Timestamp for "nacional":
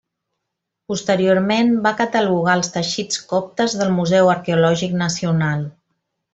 5.07-5.67